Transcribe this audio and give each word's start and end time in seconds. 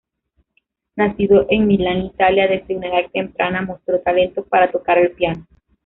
Nacido 0.95 1.45
en 1.51 1.67
Milán, 1.67 2.05
Italia, 2.07 2.47
desde 2.47 2.75
una 2.75 2.87
edad 2.87 3.11
temprana 3.13 3.61
mostró 3.61 3.99
talento 3.99 4.43
para 4.43 4.71
tocar 4.71 4.97
el 4.97 5.11
piano. 5.11 5.45